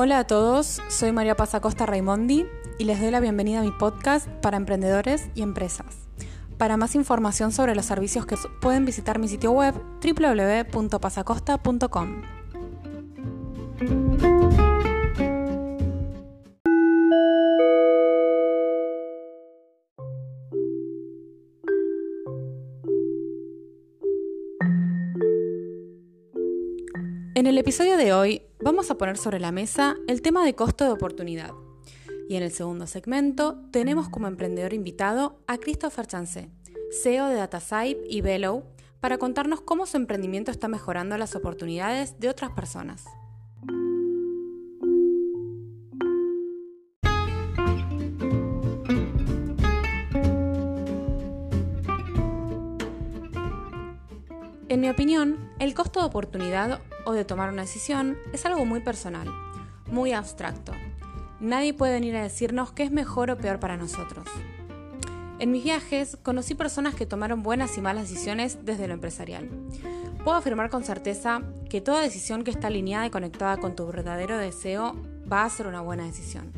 Hola 0.00 0.20
a 0.20 0.26
todos, 0.28 0.80
soy 0.86 1.10
María 1.10 1.34
Pasacosta 1.34 1.84
Raimondi 1.84 2.46
y 2.78 2.84
les 2.84 3.00
doy 3.00 3.10
la 3.10 3.18
bienvenida 3.18 3.58
a 3.58 3.64
mi 3.64 3.72
podcast 3.72 4.28
para 4.28 4.56
emprendedores 4.56 5.28
y 5.34 5.42
empresas. 5.42 6.06
Para 6.56 6.76
más 6.76 6.94
información 6.94 7.50
sobre 7.50 7.74
los 7.74 7.86
servicios 7.86 8.24
que 8.24 8.36
pueden 8.60 8.84
visitar 8.84 9.18
mi 9.18 9.26
sitio 9.26 9.50
web 9.50 9.74
www.pasacosta.com. 10.00 12.22
En 27.34 27.48
el 27.48 27.58
episodio 27.58 27.96
de 27.96 28.12
hoy 28.12 28.47
vamos 28.60 28.90
a 28.90 28.98
poner 28.98 29.16
sobre 29.16 29.40
la 29.40 29.52
mesa 29.52 29.96
el 30.06 30.22
tema 30.22 30.44
de 30.44 30.54
costo 30.54 30.84
de 30.84 30.90
oportunidad. 30.90 31.52
Y 32.28 32.36
en 32.36 32.42
el 32.42 32.52
segundo 32.52 32.86
segmento 32.86 33.62
tenemos 33.70 34.08
como 34.08 34.26
emprendedor 34.26 34.74
invitado 34.74 35.40
a 35.46 35.58
Christopher 35.58 36.06
Chance, 36.06 36.50
CEO 37.02 37.28
de 37.28 37.36
DataSipe 37.36 38.02
y 38.08 38.20
Bellow, 38.20 38.64
para 39.00 39.18
contarnos 39.18 39.60
cómo 39.60 39.86
su 39.86 39.96
emprendimiento 39.96 40.50
está 40.50 40.68
mejorando 40.68 41.16
las 41.16 41.36
oportunidades 41.36 42.18
de 42.18 42.28
otras 42.28 42.50
personas. 42.50 43.04
En 54.68 54.82
mi 54.82 54.90
opinión, 54.90 55.50
el 55.60 55.72
costo 55.72 56.00
de 56.00 56.06
oportunidad 56.06 56.82
o 57.08 57.14
de 57.14 57.24
tomar 57.24 57.50
una 57.50 57.62
decisión 57.62 58.18
es 58.34 58.44
algo 58.44 58.66
muy 58.66 58.80
personal, 58.80 59.28
muy 59.90 60.12
abstracto. 60.12 60.72
Nadie 61.40 61.72
puede 61.72 61.94
venir 61.94 62.14
a 62.14 62.22
decirnos 62.22 62.70
qué 62.72 62.82
es 62.82 62.90
mejor 62.90 63.30
o 63.30 63.38
peor 63.38 63.58
para 63.58 63.78
nosotros. 63.78 64.26
En 65.38 65.50
mis 65.50 65.64
viajes 65.64 66.18
conocí 66.22 66.54
personas 66.54 66.94
que 66.94 67.06
tomaron 67.06 67.42
buenas 67.42 67.78
y 67.78 67.80
malas 67.80 68.10
decisiones 68.10 68.58
desde 68.66 68.88
lo 68.88 68.92
empresarial. 68.92 69.48
Puedo 70.22 70.36
afirmar 70.36 70.68
con 70.68 70.84
certeza 70.84 71.40
que 71.70 71.80
toda 71.80 72.02
decisión 72.02 72.44
que 72.44 72.50
está 72.50 72.66
alineada 72.66 73.06
y 73.06 73.10
conectada 73.10 73.56
con 73.56 73.74
tu 73.74 73.86
verdadero 73.86 74.36
deseo 74.36 74.94
va 75.32 75.44
a 75.44 75.50
ser 75.50 75.66
una 75.66 75.80
buena 75.80 76.04
decisión. 76.04 76.52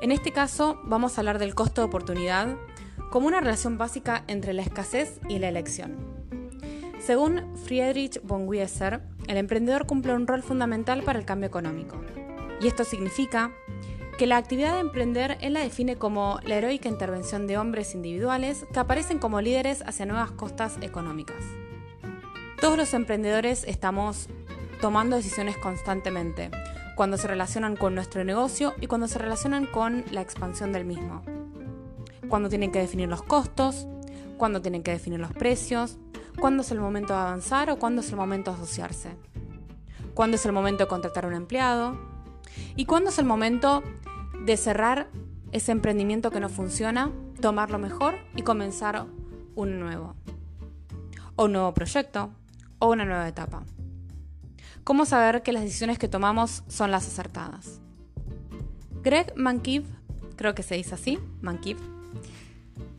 En 0.00 0.10
este 0.10 0.32
caso 0.32 0.80
vamos 0.82 1.16
a 1.16 1.20
hablar 1.20 1.38
del 1.38 1.54
costo 1.54 1.82
de 1.82 1.86
oportunidad 1.86 2.56
como 3.12 3.28
una 3.28 3.38
relación 3.38 3.78
básica 3.78 4.24
entre 4.26 4.54
la 4.54 4.62
escasez 4.62 5.20
y 5.28 5.38
la 5.38 5.50
elección. 5.50 6.11
Según 7.04 7.56
Friedrich 7.56 8.20
von 8.22 8.46
Wieser, 8.46 9.00
el 9.26 9.36
emprendedor 9.36 9.86
cumple 9.86 10.14
un 10.14 10.28
rol 10.28 10.40
fundamental 10.40 11.02
para 11.02 11.18
el 11.18 11.24
cambio 11.24 11.48
económico. 11.48 12.00
Y 12.60 12.68
esto 12.68 12.84
significa 12.84 13.50
que 14.18 14.28
la 14.28 14.36
actividad 14.36 14.74
de 14.74 14.80
emprender 14.80 15.36
él 15.40 15.54
la 15.54 15.60
define 15.60 15.96
como 15.96 16.38
la 16.44 16.54
heroica 16.54 16.88
intervención 16.88 17.48
de 17.48 17.58
hombres 17.58 17.96
individuales 17.96 18.66
que 18.72 18.78
aparecen 18.78 19.18
como 19.18 19.40
líderes 19.40 19.82
hacia 19.84 20.06
nuevas 20.06 20.30
costas 20.30 20.78
económicas. 20.80 21.42
Todos 22.60 22.76
los 22.76 22.94
emprendedores 22.94 23.64
estamos 23.64 24.28
tomando 24.80 25.16
decisiones 25.16 25.56
constantemente, 25.56 26.52
cuando 26.94 27.16
se 27.16 27.26
relacionan 27.26 27.74
con 27.74 27.96
nuestro 27.96 28.22
negocio 28.22 28.74
y 28.80 28.86
cuando 28.86 29.08
se 29.08 29.18
relacionan 29.18 29.66
con 29.66 30.04
la 30.12 30.20
expansión 30.20 30.72
del 30.72 30.84
mismo. 30.84 31.22
Cuando 32.28 32.48
tienen 32.48 32.70
que 32.70 32.78
definir 32.78 33.08
los 33.08 33.24
costos, 33.24 33.88
cuando 34.36 34.62
tienen 34.62 34.84
que 34.84 34.92
definir 34.92 35.18
los 35.18 35.32
precios, 35.32 35.98
cuándo 36.38 36.62
es 36.62 36.70
el 36.70 36.80
momento 36.80 37.12
de 37.12 37.20
avanzar 37.20 37.70
o 37.70 37.78
cuándo 37.78 38.00
es 38.00 38.10
el 38.10 38.16
momento 38.16 38.50
de 38.50 38.56
asociarse, 38.56 39.16
cuándo 40.14 40.36
es 40.36 40.46
el 40.46 40.52
momento 40.52 40.84
de 40.84 40.88
contratar 40.88 41.24
a 41.24 41.28
un 41.28 41.34
empleado 41.34 41.98
y 42.76 42.86
cuándo 42.86 43.10
es 43.10 43.18
el 43.18 43.24
momento 43.24 43.82
de 44.44 44.56
cerrar 44.56 45.08
ese 45.52 45.72
emprendimiento 45.72 46.30
que 46.30 46.40
no 46.40 46.48
funciona, 46.48 47.10
tomarlo 47.40 47.78
mejor 47.78 48.16
y 48.34 48.42
comenzar 48.42 49.06
un 49.54 49.80
nuevo, 49.80 50.14
o 51.36 51.44
un 51.44 51.52
nuevo 51.52 51.74
proyecto, 51.74 52.30
o 52.78 52.90
una 52.90 53.04
nueva 53.04 53.28
etapa. 53.28 53.62
¿Cómo 54.84 55.04
saber 55.04 55.42
que 55.42 55.52
las 55.52 55.62
decisiones 55.62 55.98
que 55.98 56.08
tomamos 56.08 56.64
son 56.66 56.90
las 56.90 57.06
acertadas? 57.06 57.80
Greg 59.02 59.32
Mankiv, 59.36 59.84
creo 60.36 60.54
que 60.54 60.62
se 60.62 60.74
dice 60.74 60.94
así, 60.94 61.18
Mankiv, 61.40 61.76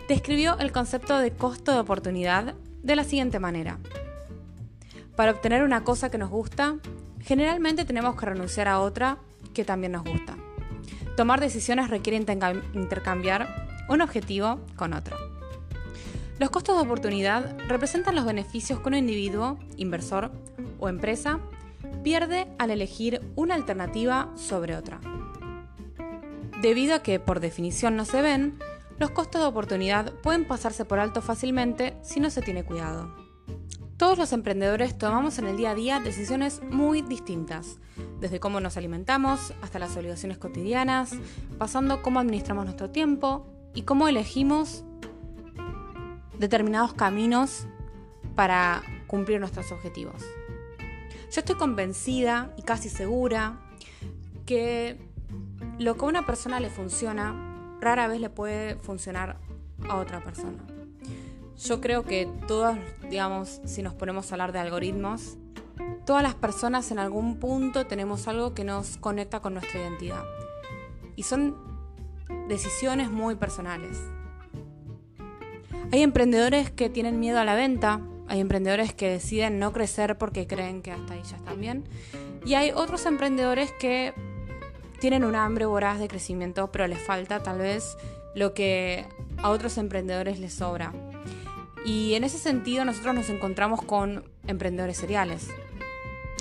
describió 0.07 0.57
el 0.59 0.72
concepto 0.72 1.18
de 1.18 1.31
costo 1.31 1.74
de 1.74 1.80
oportunidad 1.80 2.56
de 2.83 2.95
la 2.95 3.03
siguiente 3.03 3.39
manera. 3.39 3.79
Para 5.16 5.31
obtener 5.31 5.63
una 5.63 5.83
cosa 5.83 6.11
que 6.11 6.17
nos 6.17 6.29
gusta, 6.29 6.77
generalmente 7.21 7.85
tenemos 7.85 8.16
que 8.16 8.25
renunciar 8.25 8.67
a 8.67 8.79
otra 8.79 9.17
que 9.53 9.66
también 9.66 9.94
nos 9.94 10.03
gusta. 10.03 10.35
Tomar 11.16 11.39
decisiones 11.39 11.89
requiere 11.89 12.17
intercambiar 12.73 13.47
un 13.89 14.01
objetivo 14.01 14.59
con 14.75 14.94
otro. 14.94 15.17
Los 16.39 16.49
costos 16.49 16.75
de 16.75 16.83
oportunidad 16.83 17.55
representan 17.67 18.16
los 18.16 18.25
beneficios 18.25 18.79
que 18.79 18.88
un 18.88 18.95
individuo, 18.95 19.59
inversor 19.77 20.31
o 20.79 20.89
empresa 20.89 21.39
pierde 22.03 22.47
al 22.57 22.71
elegir 22.71 23.21
una 23.35 23.55
alternativa 23.55 24.31
sobre 24.35 24.75
otra. 24.75 25.00
Debido 26.61 26.95
a 26.95 27.03
que 27.03 27.19
por 27.19 27.39
definición 27.39 27.95
no 27.95 28.05
se 28.05 28.21
ven, 28.21 28.57
los 29.00 29.12
costos 29.12 29.42
de 29.42 29.48
oportunidad 29.48 30.14
pueden 30.22 30.46
pasarse 30.46 30.86
por 30.86 31.00
alto 31.00 31.22
fácilmente 31.22 31.98
si 32.02 32.20
no 32.20 32.30
se 32.30 32.42
tiene 32.42 32.64
cuidado. 32.64 33.16
Todos 33.98 34.18
los 34.18 34.34
emprendedores 34.34 34.98
tomamos 34.98 35.38
en 35.40 35.48
el 35.48 35.58
día 35.58 35.72
a 35.72 35.76
día 35.76 36.00
decisiones 36.00 36.62
muy 36.70 37.02
distintas, 37.02 37.80
desde 38.20 38.40
cómo 38.40 38.59
nos 38.59 38.76
alimentamos 38.76 39.54
hasta 39.62 39.80
las 39.80 39.96
obligaciones 39.96 40.38
cotidianas, 40.38 41.12
pasando 41.58 42.02
cómo 42.02 42.20
administramos 42.20 42.66
nuestro 42.66 42.90
tiempo 42.90 43.46
y 43.74 43.84
cómo 43.84 44.08
elegimos 44.08 44.84
determinados 46.38 46.94
caminos 46.94 47.68
para 48.36 48.84
cumplir 49.08 49.40
nuestros 49.40 49.72
objetivos. 49.72 50.24
Yo 51.31 51.40
estoy 51.40 51.56
convencida 51.56 52.54
y 52.58 52.64
casi 52.64 52.90
segura 52.90 53.60
que 54.46 55.00
lo 55.80 55.96
que 55.96 56.06
a 56.06 56.08
una 56.08 56.25
persona 56.25 56.60
le 56.60 56.70
funciona 56.70 57.53
rara 57.83 58.07
vez 58.07 58.19
le 58.21 58.29
puede 58.29 58.75
funcionar 58.75 59.38
a 59.88 59.97
otra 59.97 60.23
persona. 60.23 60.63
Yo 61.57 61.81
creo 61.81 62.03
que 62.03 62.27
todos, 62.47 62.77
digamos, 63.09 63.61
si 63.66 63.83
nos 63.83 63.94
ponemos 63.94 64.31
a 64.31 64.35
hablar 64.35 64.51
de 64.51 64.59
algoritmos, 64.59 65.38
todas 66.05 66.23
las 66.23 66.35
personas 66.35 66.91
en 66.91 66.99
algún 66.99 67.38
punto 67.38 67.85
tenemos 67.85 68.27
algo 68.27 68.53
que 68.53 68.63
nos 68.63 68.97
conecta 68.97 69.39
con 69.39 69.53
nuestra 69.53 69.81
identidad. 69.81 70.23
Y 71.16 71.23
son 71.23 71.55
decisiones 72.47 73.11
muy 73.11 73.35
personales. 73.35 74.01
Hay 75.91 76.01
emprendedores 76.01 76.71
que 76.71 76.89
tienen 76.89 77.19
miedo 77.19 77.39
a 77.39 77.45
la 77.45 77.55
venta, 77.55 78.01
hay 78.27 78.39
emprendedores 78.39 78.94
que 78.94 79.09
deciden 79.09 79.59
no 79.59 79.71
crecer 79.73 80.17
porque 80.17 80.47
creen 80.47 80.81
que 80.81 80.91
hasta 80.91 81.13
ahí 81.13 81.21
ya 81.23 81.38
están 81.38 81.61
bien, 81.61 81.83
y 82.45 82.55
hay 82.55 82.71
otros 82.71 83.05
emprendedores 83.05 83.71
que 83.73 84.13
tienen 85.03 85.25
un 85.25 85.36
hambre 85.36 85.66
voraz 85.66 86.00
de 86.00 86.08
crecimiento, 86.08 86.72
pero 86.72 86.88
les 86.88 86.97
falta 86.97 87.44
tal 87.44 87.58
vez 87.58 87.97
lo 88.36 88.53
que 88.53 89.06
a 89.36 89.50
otros 89.50 89.78
emprendedores 89.78 90.40
les 90.40 90.53
sobra. 90.53 90.94
Y 91.86 92.14
en 92.14 92.24
ese 92.24 92.38
sentido 92.38 92.86
nosotros 92.86 93.13
nos 93.13 93.30
encontramos 93.30 93.81
con 93.81 94.24
emprendedores 94.47 94.96
seriales. 94.96 95.50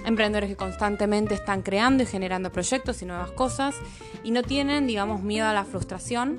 Emprendedores 0.04 0.48
que 0.48 0.54
constantemente 0.54 1.34
están 1.34 1.62
creando 1.62 2.04
y 2.04 2.06
generando 2.06 2.52
proyectos 2.52 3.02
y 3.02 3.06
nuevas 3.06 3.32
cosas 3.32 3.74
y 4.22 4.30
no 4.30 4.44
tienen, 4.44 4.86
digamos, 4.86 5.24
miedo 5.24 5.48
a 5.48 5.52
la 5.52 5.64
frustración 5.64 6.38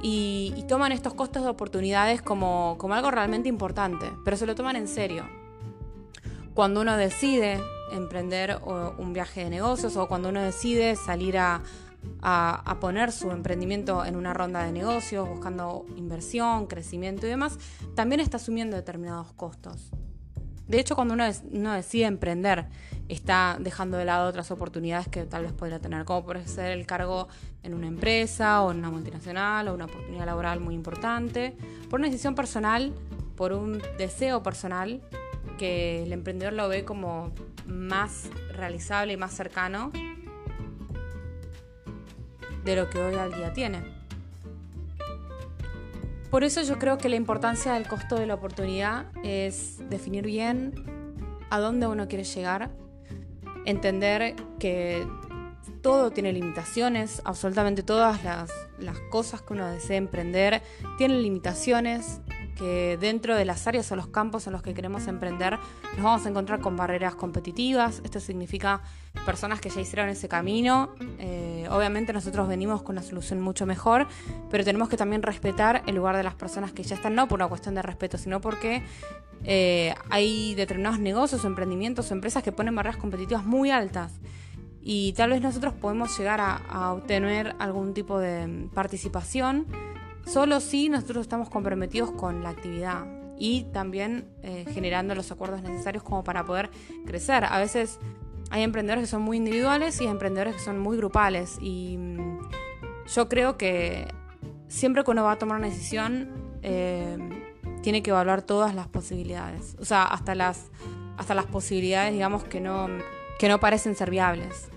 y, 0.00 0.64
toman 0.66 0.92
estos 0.92 1.12
costos 1.12 1.42
de 1.42 1.50
oportunidades 1.50 2.22
como, 2.22 2.76
como 2.78 2.94
algo 2.94 3.10
realmente 3.10 3.50
importante, 3.50 4.10
pero 4.24 4.38
se 4.38 4.46
lo 4.46 4.54
toman 4.54 4.76
en 4.76 4.88
serio. 4.88 5.28
Cuando 6.54 6.80
uno 6.80 6.96
decide 6.96 7.60
emprender 7.92 8.58
un 8.98 9.12
viaje 9.12 9.44
de 9.44 9.50
negocios 9.50 9.96
o 9.96 10.08
cuando 10.08 10.28
uno 10.28 10.42
decide 10.42 10.96
salir 10.96 11.38
a, 11.38 11.62
poner 12.80 13.12
su 13.12 13.30
emprendimiento 13.30 14.04
en 14.04 14.16
una 14.16 14.34
ronda 14.34 14.64
de 14.64 14.72
negocios, 14.72 15.28
buscando 15.28 15.86
inversión, 15.96 16.66
crecimiento 16.66 17.26
y 17.26 17.30
demás, 17.30 17.58
también 17.94 18.20
está 18.20 18.36
asumiendo 18.36 18.76
determinados 18.76 19.32
costos. 19.32 19.90
De 20.66 20.80
hecho, 20.80 20.94
cuando 20.94 21.14
uno, 21.14 21.72
decide 21.74 22.06
emprender, 22.06 22.66
está 23.08 23.58
dejando 23.60 23.98
de 23.98 24.06
lado 24.06 24.28
otras 24.28 24.50
oportunidades 24.50 25.08
que 25.08 25.24
tal 25.24 25.42
vez 25.42 25.52
podría 25.52 25.78
tener, 25.78 26.04
como 26.04 26.24
por 26.24 26.42
ser 26.46 26.72
el 26.72 26.86
cargo 26.86 27.28
en 27.62 27.74
una 27.74 27.86
empresa 27.86 28.62
o 28.62 28.70
en 28.70 28.78
una 28.78 28.90
multinacional 28.90 29.68
o 29.68 29.74
una 29.74 29.84
oportunidad 29.84 30.24
laboral 30.24 30.60
muy 30.60 30.74
importante, 30.74 31.54
por 31.90 32.00
una 32.00 32.08
decisión 32.08 32.34
personal, 32.34 32.94
por 33.36 33.52
un 33.52 33.82
deseo 33.98 34.42
personal 34.42 35.02
que 35.58 36.02
el 36.02 36.12
emprendedor 36.12 36.52
lo 36.52 36.68
ve 36.68 36.84
como 36.84 37.32
más 37.66 38.30
realizable 38.52 39.12
y 39.12 39.16
más 39.16 39.32
cercano 39.32 39.92
de 42.64 42.76
lo 42.76 42.88
que 42.90 42.98
hoy 42.98 43.14
al 43.14 43.32
día 43.32 43.52
tiene. 43.52 43.82
Por 46.30 46.42
eso 46.42 46.62
yo 46.62 46.78
creo 46.78 46.98
que 46.98 47.08
la 47.08 47.16
importancia 47.16 47.74
del 47.74 47.86
costo 47.86 48.16
de 48.16 48.26
la 48.26 48.34
oportunidad 48.34 49.06
es 49.22 49.78
definir 49.88 50.24
bien 50.24 50.74
a 51.50 51.60
dónde 51.60 51.86
uno 51.86 52.08
quiere 52.08 52.24
llegar 52.24 52.70
entender 53.64 54.34
que 54.58 55.06
todo 55.82 56.10
tiene 56.10 56.32
limitaciones, 56.32 57.22
absolutamente 57.24 57.82
todas 57.82 58.22
las, 58.24 58.50
cosas 59.10 59.42
que 59.42 59.52
uno 59.52 59.66
desea 59.66 59.96
emprender 59.96 60.62
tienen 60.98 61.22
limitaciones, 61.22 62.20
que 62.54 62.96
dentro 63.00 63.36
de 63.36 63.44
las 63.44 63.66
áreas 63.66 63.90
o 63.92 63.96
los 63.96 64.08
campos 64.08 64.46
en 64.46 64.52
los 64.52 64.62
que 64.62 64.74
queremos 64.74 65.06
emprender 65.06 65.58
nos 65.96 66.04
vamos 66.04 66.26
a 66.26 66.28
encontrar 66.28 66.60
con 66.60 66.76
barreras 66.76 67.14
competitivas. 67.14 68.00
Esto 68.04 68.20
significa 68.20 68.82
personas 69.26 69.60
que 69.60 69.70
ya 69.70 69.80
hicieron 69.80 70.08
ese 70.08 70.28
camino. 70.28 70.94
Eh, 71.18 71.66
obviamente 71.70 72.12
nosotros 72.12 72.48
venimos 72.48 72.82
con 72.82 72.94
una 72.96 73.02
solución 73.02 73.40
mucho 73.40 73.66
mejor, 73.66 74.06
pero 74.50 74.64
tenemos 74.64 74.88
que 74.88 74.96
también 74.96 75.22
respetar 75.22 75.82
el 75.86 75.96
lugar 75.96 76.16
de 76.16 76.22
las 76.22 76.34
personas 76.34 76.72
que 76.72 76.82
ya 76.82 76.96
están, 76.96 77.14
no 77.14 77.28
por 77.28 77.38
una 77.38 77.48
cuestión 77.48 77.74
de 77.74 77.82
respeto, 77.82 78.18
sino 78.18 78.40
porque 78.40 78.82
eh, 79.44 79.94
hay 80.10 80.54
determinados 80.54 80.98
negocios, 80.98 81.44
emprendimientos 81.44 82.10
empresas 82.10 82.42
que 82.42 82.52
ponen 82.52 82.74
barreras 82.74 82.96
competitivas 82.96 83.44
muy 83.44 83.70
altas. 83.70 84.12
Y 84.86 85.14
tal 85.14 85.30
vez 85.30 85.40
nosotros 85.40 85.72
podemos 85.72 86.16
llegar 86.18 86.40
a 86.42 86.92
obtener 86.92 87.56
algún 87.58 87.94
tipo 87.94 88.18
de 88.18 88.68
participación 88.74 89.66
solo 90.26 90.60
si 90.60 90.88
nosotros 90.88 91.22
estamos 91.22 91.50
comprometidos 91.50 92.10
con 92.12 92.42
la 92.42 92.50
actividad 92.50 93.06
y 93.38 93.64
también 93.72 94.28
eh, 94.42 94.64
generando 94.72 95.14
los 95.14 95.30
acuerdos 95.30 95.62
necesarios 95.62 96.02
como 96.02 96.24
para 96.24 96.44
poder 96.44 96.70
crecer. 97.04 97.44
A 97.44 97.58
veces 97.58 97.98
hay 98.50 98.62
emprendedores 98.62 99.04
que 99.04 99.10
son 99.10 99.22
muy 99.22 99.36
individuales 99.36 100.00
y 100.00 100.04
hay 100.04 100.10
emprendedores 100.10 100.54
que 100.54 100.60
son 100.60 100.78
muy 100.78 100.96
grupales 100.96 101.58
y 101.60 101.96
mm, 101.98 102.38
yo 103.14 103.28
creo 103.28 103.56
que 103.56 104.06
siempre 104.68 105.04
que 105.04 105.10
uno 105.10 105.24
va 105.24 105.32
a 105.32 105.38
tomar 105.38 105.58
una 105.58 105.68
decisión 105.68 106.28
eh, 106.62 107.18
tiene 107.82 108.02
que 108.02 108.10
evaluar 108.10 108.42
todas 108.42 108.74
las 108.74 108.88
posibilidades, 108.88 109.76
o 109.78 109.84
sea, 109.84 110.04
hasta 110.04 110.34
las, 110.34 110.70
hasta 111.16 111.34
las 111.34 111.46
posibilidades 111.46 112.12
digamos 112.12 112.44
que 112.44 112.60
no, 112.60 112.88
que 113.38 113.48
no 113.48 113.60
parecen 113.60 113.94
ser 113.94 114.10
viables. 114.10 114.68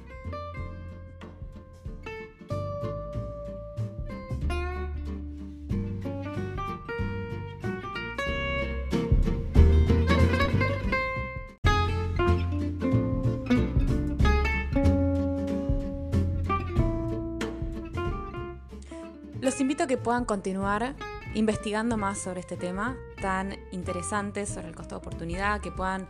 Que 19.87 19.95
puedan 19.97 20.25
continuar 20.25 20.95
investigando 21.33 21.95
más 21.95 22.17
sobre 22.17 22.41
este 22.41 22.57
tema 22.57 22.97
tan 23.21 23.57
interesante, 23.71 24.45
sobre 24.45 24.67
el 24.67 24.75
costo 24.75 24.95
de 24.95 24.99
oportunidad, 24.99 25.61
que 25.61 25.71
puedan 25.71 26.07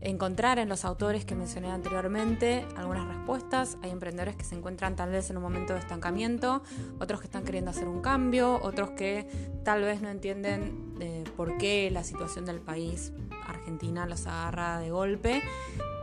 encontrar 0.00 0.60
en 0.60 0.68
los 0.68 0.84
autores 0.84 1.24
que 1.24 1.34
mencioné 1.34 1.68
anteriormente 1.68 2.64
algunas 2.76 3.08
respuestas. 3.08 3.76
Hay 3.82 3.90
emprendedores 3.90 4.36
que 4.36 4.44
se 4.44 4.54
encuentran 4.54 4.94
tal 4.94 5.10
vez 5.10 5.30
en 5.30 5.36
un 5.36 5.42
momento 5.42 5.72
de 5.72 5.80
estancamiento, 5.80 6.62
otros 7.00 7.20
que 7.20 7.26
están 7.26 7.42
queriendo 7.42 7.72
hacer 7.72 7.88
un 7.88 8.02
cambio, 8.02 8.60
otros 8.62 8.90
que 8.90 9.28
tal 9.64 9.82
vez 9.82 10.00
no 10.00 10.10
entienden 10.10 10.94
eh, 11.00 11.24
por 11.36 11.58
qué 11.58 11.90
la 11.90 12.04
situación 12.04 12.44
del 12.44 12.60
país, 12.60 13.12
Argentina, 13.48 14.06
los 14.06 14.28
agarra 14.28 14.78
de 14.78 14.90
golpe. 14.92 15.42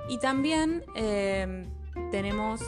Y 0.10 0.20
también 0.20 0.84
eh, 0.96 1.66
tenemos 2.12 2.62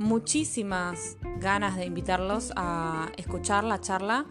muchísimas 0.00 1.18
ganas 1.40 1.76
de 1.76 1.84
invitarlos 1.84 2.54
a 2.56 3.10
escuchar 3.18 3.64
la 3.64 3.82
charla 3.82 4.24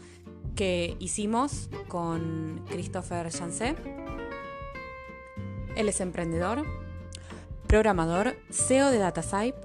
que 0.55 0.97
hicimos 0.99 1.69
con 1.87 2.65
Christopher 2.69 3.31
Jancé. 3.31 3.75
Él 5.75 5.87
es 5.87 6.01
emprendedor, 6.01 6.65
programador, 7.67 8.35
CEO 8.49 8.89
de 8.89 8.97
DataSipe, 8.97 9.59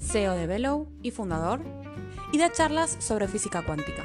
CEO 0.00 0.34
de 0.34 0.46
Velo 0.46 0.86
y 1.02 1.10
fundador, 1.10 1.60
y 2.32 2.38
da 2.38 2.50
charlas 2.50 2.96
sobre 2.98 3.28
física 3.28 3.62
cuántica. 3.64 4.02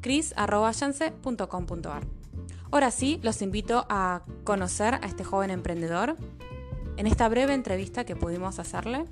chris.chance.com.ar 0.00 2.22
Ahora 2.72 2.90
sí, 2.90 3.20
los 3.22 3.42
invito 3.42 3.86
a 3.90 4.22
conocer 4.44 4.94
a 4.94 5.06
este 5.06 5.24
joven 5.24 5.50
emprendedor 5.50 6.16
en 6.96 7.06
esta 7.06 7.28
breve 7.28 7.52
entrevista 7.52 8.04
que 8.04 8.16
pudimos 8.16 8.58
hacerle. 8.58 9.04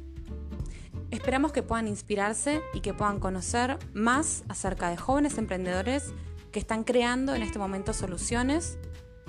Esperamos 1.11 1.53
que 1.53 1.63
puedan 1.63 1.87
inspirarse 1.87 2.63
y 2.73 2.81
que 2.81 2.95
puedan 2.95 3.21
conocer 3.21 3.79
más 3.93 4.45
acerca 4.49 4.89
de 4.89 4.97
jóvenes 4.97 5.37
emprendedores 5.37 6.15
que 6.53 6.59
están 6.59 6.85
creando 6.85 7.35
en 7.35 7.43
este 7.43 7.59
momento 7.59 7.93
soluciones 7.93 8.79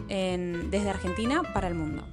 desde 0.08 0.90
Argentina 0.90 1.44
para 1.54 1.68
el 1.68 1.76
mundo. 1.76 2.04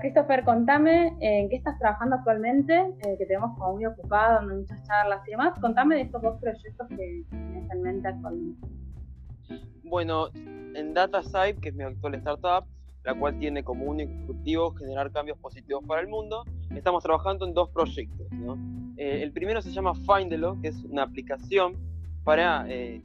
Christopher, 0.00 0.44
contame 0.44 1.16
en 1.20 1.48
qué 1.48 1.56
estás 1.56 1.78
trabajando 1.78 2.16
actualmente, 2.16 2.74
eh, 2.74 3.16
que 3.18 3.26
tenemos 3.26 3.56
como 3.58 3.74
muy 3.74 3.86
ocupado, 3.86 4.36
dando 4.36 4.56
muchas 4.56 4.82
charlas 4.84 5.26
y 5.26 5.30
demás. 5.32 5.58
Contame 5.60 5.96
de 5.96 6.00
estos 6.02 6.22
dos 6.22 6.40
proyectos 6.40 6.88
que 6.88 7.24
tienes 7.30 7.70
en 7.70 7.82
mente 7.82 8.08
actualmente. 8.08 8.68
Bueno, 9.84 10.28
en 10.34 10.94
DataSight, 10.94 11.60
que 11.60 11.68
es 11.70 11.74
mi 11.74 11.84
actual 11.84 12.14
startup, 12.16 12.66
la 13.04 13.14
cual 13.14 13.38
tiene 13.38 13.62
como 13.62 13.84
único 13.84 14.12
objetivo 14.28 14.74
generar 14.74 15.12
cambios 15.12 15.38
positivos 15.38 15.84
para 15.86 16.00
el 16.00 16.08
mundo, 16.08 16.44
estamos 16.74 17.02
trabajando 17.02 17.46
en 17.46 17.54
dos 17.54 17.70
proyectos. 17.70 18.26
Eh, 18.96 19.22
el 19.22 19.32
primero 19.32 19.62
se 19.62 19.70
llama 19.70 19.92
Findelo, 19.94 20.60
que 20.60 20.68
es 20.68 20.82
una 20.84 21.04
aplicación 21.04 21.76
para 22.24 22.66
eh, 22.68 23.00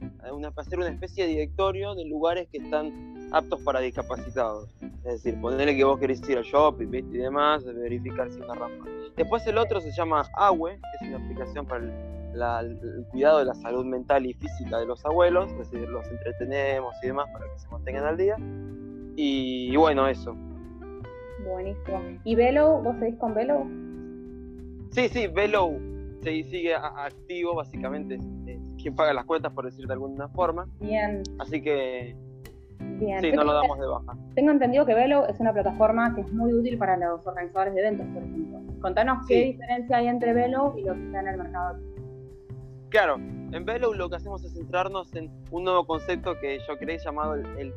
hacer 0.56 0.78
una 0.78 0.88
especie 0.88 1.24
de 1.24 1.30
directorio 1.30 1.94
de 1.94 2.04
lugares 2.06 2.48
que 2.50 2.58
están 2.58 3.30
aptos 3.32 3.60
para 3.62 3.78
discapacitados. 3.78 4.68
Es 5.04 5.22
decir, 5.22 5.40
ponerle 5.40 5.76
que 5.76 5.82
vos 5.82 5.98
querés 5.98 6.26
ir 6.28 6.38
al 6.38 6.44
shopping 6.44 6.88
y 6.92 7.18
demás, 7.18 7.64
verificar 7.64 8.30
si 8.30 8.40
una 8.40 8.54
rampa. 8.54 8.84
Después 9.16 9.44
el 9.46 9.58
otro 9.58 9.80
se 9.80 9.90
llama 9.90 10.22
AWE, 10.34 10.78
que 10.78 11.06
es 11.06 11.14
una 11.14 11.24
aplicación 11.24 11.66
para 11.66 12.60
el, 12.60 13.06
cuidado 13.10 13.40
de 13.40 13.46
la 13.46 13.54
salud 13.54 13.84
mental 13.84 14.24
y 14.26 14.34
física 14.34 14.78
de 14.78 14.86
los 14.86 15.04
abuelos, 15.04 15.50
es 15.52 15.70
decir, 15.70 15.88
los 15.88 16.06
entretenemos 16.06 16.94
y 17.02 17.08
demás 17.08 17.28
para 17.32 17.46
que 17.52 17.58
se 17.58 17.68
mantengan 17.68 18.04
al 18.04 18.16
día. 18.16 18.36
Y, 19.16 19.76
bueno, 19.76 20.06
eso. 20.06 20.36
Buenísimo. 21.44 22.00
¿Y 22.24 22.34
Velo? 22.36 22.80
¿Vos 22.80 22.96
seguís 23.00 23.16
con 23.16 23.34
Velo? 23.34 23.66
Sí, 24.92 25.08
sí, 25.08 25.26
Velo 25.26 25.72
se 26.22 26.44
sigue 26.44 26.74
activo, 26.74 27.56
básicamente 27.56 28.14
es 28.14 28.24
quien 28.80 28.94
paga 28.94 29.12
las 29.12 29.24
cuentas, 29.24 29.52
por 29.52 29.64
decir 29.64 29.86
de 29.86 29.92
alguna 29.92 30.28
forma. 30.28 30.68
Bien. 30.80 31.22
Así 31.38 31.60
que 31.60 32.16
Sí, 33.20 33.32
no 33.32 33.44
lo 33.44 33.52
damos 33.52 33.78
de 33.78 33.86
baja. 33.86 34.16
Tengo 34.34 34.50
entendido 34.52 34.86
que 34.86 34.94
Velo 34.94 35.26
es 35.26 35.38
una 35.40 35.52
plataforma 35.52 36.14
que 36.14 36.20
es 36.20 36.32
muy 36.32 36.52
útil 36.52 36.78
para 36.78 36.96
los 36.96 37.26
organizadores 37.26 37.74
de 37.74 37.80
eventos, 37.80 38.06
por 38.14 38.22
ejemplo. 38.22 38.60
Contanos 38.80 39.26
qué 39.26 39.44
diferencia 39.44 39.96
hay 39.96 40.08
entre 40.08 40.32
Velo 40.32 40.74
y 40.76 40.82
lo 40.82 40.94
que 40.94 41.04
está 41.06 41.20
en 41.20 41.28
el 41.28 41.38
mercado. 41.38 41.78
Claro, 42.90 43.16
en 43.16 43.64
Velo 43.64 43.94
lo 43.94 44.08
que 44.08 44.16
hacemos 44.16 44.44
es 44.44 44.52
centrarnos 44.52 45.14
en 45.14 45.30
un 45.50 45.64
nuevo 45.64 45.86
concepto 45.86 46.38
que 46.40 46.58
yo 46.66 46.76
creé 46.78 46.98
llamado 46.98 47.34
el, 47.34 47.72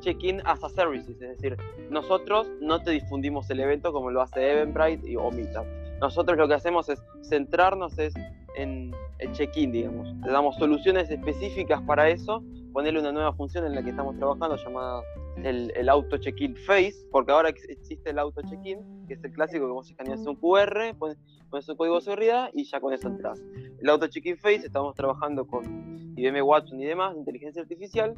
check-in 0.00 0.42
as 0.44 0.62
a 0.62 0.68
service, 0.68 1.10
es 1.10 1.18
decir, 1.18 1.56
nosotros 1.90 2.46
no 2.60 2.80
te 2.82 2.90
difundimos 2.90 3.48
el 3.48 3.60
evento 3.60 3.92
como 3.92 4.10
lo 4.10 4.20
hace 4.20 4.52
Eventbrite 4.52 5.10
y, 5.10 5.16
o 5.16 5.30
Meetup. 5.30 5.64
Nosotros 6.00 6.36
lo 6.36 6.46
que 6.46 6.54
hacemos 6.54 6.90
es 6.90 7.02
centrarnos 7.22 7.98
es 7.98 8.14
en 8.56 8.94
el 9.18 9.32
check-in, 9.32 9.72
digamos. 9.72 10.14
Le 10.18 10.30
damos 10.30 10.56
soluciones 10.56 11.10
específicas 11.10 11.80
para 11.82 12.08
eso 12.10 12.44
ponerle 12.76 13.00
una 13.00 13.10
nueva 13.10 13.32
función 13.32 13.64
en 13.64 13.74
la 13.74 13.82
que 13.82 13.88
estamos 13.88 14.18
trabajando 14.18 14.54
llamada 14.54 15.02
el, 15.42 15.88
auto 15.88 16.18
check-in 16.18 16.54
face, 16.54 16.92
porque 17.10 17.32
ahora 17.32 17.48
existe 17.48 18.10
el 18.10 18.18
auto 18.18 18.42
check-in, 18.42 19.06
que 19.08 19.14
es 19.14 19.24
el 19.24 19.32
clásico 19.32 19.64
que 19.64 19.72
vos 19.72 19.90
escaneas 19.90 20.26
un 20.26 20.36
QR, 20.36 20.94
pones, 20.98 21.16
pones, 21.48 21.66
un 21.70 21.76
código 21.78 21.94
de 21.94 22.00
seguridad 22.02 22.50
y 22.52 22.64
ya 22.64 22.78
con 22.78 22.92
eso 22.92 23.08
entras. 23.08 23.42
El 23.80 23.88
auto 23.88 24.08
check-in 24.08 24.36
face 24.36 24.66
estamos 24.66 24.94
trabajando 24.94 25.46
con 25.46 26.12
IBM 26.18 26.42
Watson 26.42 26.78
y 26.78 26.84
demás, 26.84 27.16
inteligencia 27.16 27.62
artificial, 27.62 28.12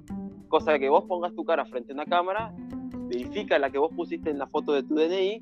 cosa 0.48 0.72
de 0.72 0.80
que 0.80 0.88
vos 0.88 1.04
pongas 1.04 1.32
tu 1.36 1.44
cara 1.44 1.64
frente 1.64 1.92
a 1.92 1.94
una 1.94 2.06
cámara, 2.06 2.52
verifica 3.06 3.60
la 3.60 3.70
que 3.70 3.78
vos 3.78 3.92
pusiste 3.94 4.28
en 4.28 4.40
la 4.40 4.48
foto 4.48 4.72
de 4.72 4.82
tu 4.82 4.96
DNI 4.96 5.40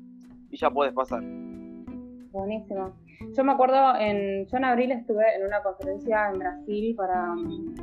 y 0.51 0.57
ya 0.57 0.69
puedes 0.69 0.93
pasar. 0.93 1.23
Buenísimo. 2.31 2.93
Yo 3.35 3.43
me 3.43 3.51
acuerdo, 3.51 3.95
en, 3.99 4.45
yo 4.47 4.57
en 4.57 4.65
abril 4.65 4.91
estuve 4.91 5.23
en 5.35 5.45
una 5.45 5.61
conferencia 5.63 6.29
en 6.31 6.39
Brasil 6.39 6.95
para, 6.95 7.33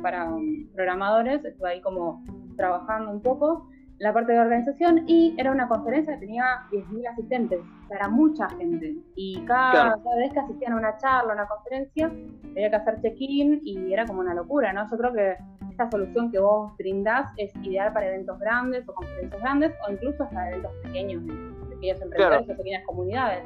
para 0.01 0.33
programadores, 0.73 1.43
estuve 1.43 1.69
ahí 1.69 1.81
como 1.81 2.23
trabajando 2.55 3.11
un 3.11 3.21
poco 3.21 3.69
la 3.99 4.13
parte 4.13 4.33
de 4.33 4.39
organización 4.39 5.03
y 5.07 5.33
era 5.37 5.51
una 5.51 5.67
conferencia 5.67 6.13
que 6.15 6.19
tenía 6.25 6.43
10.000 6.71 7.07
asistentes, 7.11 7.59
o 7.59 7.87
sea, 7.87 7.97
era 7.97 8.09
mucha 8.09 8.49
gente. 8.49 8.95
Y 9.15 9.41
cada, 9.45 9.95
vez 10.17 10.33
que 10.33 10.39
asistían 10.39 10.73
a 10.73 10.77
una 10.77 10.97
charla, 10.97 11.31
a 11.31 11.35
una 11.35 11.47
conferencia, 11.47 12.11
tenía 12.53 12.69
que 12.69 12.75
hacer 12.75 13.01
check-in 13.01 13.61
y 13.63 13.93
era 13.93 14.05
como 14.05 14.19
una 14.19 14.33
locura, 14.33 14.73
¿no? 14.73 14.89
Yo 14.89 14.97
creo 14.97 15.13
que 15.13 15.35
esta 15.69 15.89
solución 15.89 16.31
que 16.31 16.39
vos 16.39 16.75
brindás 16.77 17.31
es 17.37 17.53
ideal 17.63 17.93
para 17.93 18.07
eventos 18.07 18.37
grandes 18.39 18.87
o 18.87 18.93
conferencias 18.93 19.41
grandes 19.41 19.73
o 19.87 19.91
incluso 19.91 20.23
hasta 20.23 20.49
eventos 20.49 20.71
pequeños, 20.83 21.23
pequeños 21.69 22.01
emprendedores 22.01 22.49
o 22.49 22.57
pequeñas 22.57 22.83
comunidades. 22.85 23.43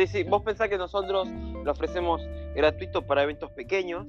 Sí, 0.00 0.06
sí, 0.06 0.22
vos 0.22 0.42
pensás 0.42 0.70
que 0.70 0.78
nosotros 0.78 1.28
lo 1.62 1.70
ofrecemos 1.70 2.26
gratuito 2.54 3.02
para 3.02 3.22
eventos 3.22 3.50
pequeños, 3.50 4.06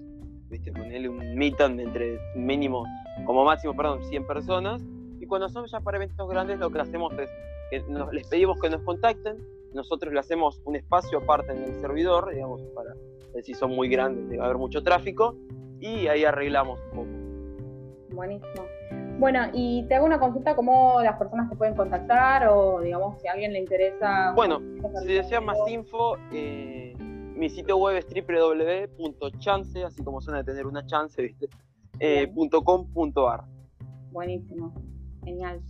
¿viste? 0.47 0.71
Ponerle 0.71 1.09
un 1.09 1.35
meetup 1.35 1.71
de 1.71 1.83
entre 1.83 2.17
mínimo, 2.33 2.85
como 3.25 3.43
máximo, 3.43 3.75
perdón, 3.75 4.01
100 4.05 4.25
personas. 4.25 4.81
Y 5.19 5.25
cuando 5.25 5.49
son 5.49 5.65
ya 5.65 5.81
para 5.81 5.97
eventos 5.97 6.29
grandes, 6.29 6.59
lo 6.59 6.69
que 6.69 6.79
hacemos 6.79 7.11
es 7.19 7.29
que 7.69 7.83
les 8.13 8.25
pedimos 8.25 8.57
que 8.61 8.69
nos 8.69 8.81
contacten, 8.83 9.45
nosotros 9.73 10.13
le 10.13 10.21
hacemos 10.21 10.61
un 10.63 10.77
espacio 10.77 11.17
aparte 11.17 11.51
en 11.51 11.61
el 11.61 11.81
servidor, 11.81 12.33
digamos, 12.33 12.61
para 12.73 12.95
si 13.43 13.53
son 13.53 13.75
muy 13.75 13.89
grandes, 13.89 14.29
debe 14.29 14.45
haber 14.45 14.57
mucho 14.57 14.81
tráfico, 14.83 15.35
y 15.81 16.07
ahí 16.07 16.23
arreglamos 16.23 16.79
un 16.85 16.89
poco. 16.91 18.15
Buenísimo. 18.15 18.63
Bueno, 19.21 19.39
y 19.53 19.83
te 19.83 19.93
hago 19.93 20.07
una 20.07 20.19
consulta, 20.19 20.55
¿cómo 20.55 20.99
las 21.03 21.15
personas 21.15 21.47
te 21.47 21.55
pueden 21.55 21.75
contactar 21.75 22.47
o, 22.47 22.81
digamos, 22.81 23.21
si 23.21 23.27
a 23.27 23.33
alguien 23.33 23.53
le 23.53 23.59
interesa? 23.59 24.33
Bueno, 24.35 24.59
si 25.03 25.13
desean 25.13 25.45
más 25.45 25.59
info, 25.67 26.17
eh, 26.33 26.95
mi 26.97 27.47
sitio 27.47 27.77
web 27.77 27.97
es 27.97 28.07
www.chance, 28.07 29.83
así 29.83 30.03
como 30.03 30.21
suena 30.21 30.39
de 30.39 30.45
tener 30.45 30.65
una 30.65 30.83
chance, 30.87 31.21
¿viste? 31.21 31.49
Eh, 31.99 32.33
.com.ar. 32.65 33.43
Buenísimo, 34.11 34.73
genial. 35.23 35.61